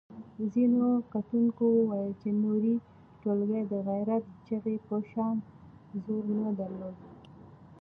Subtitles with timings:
[0.53, 2.73] ځینو کتونکو وویل چې نورې
[3.21, 5.35] ټولګې د غیرت چغې په شان
[6.03, 6.97] زور نه درلود.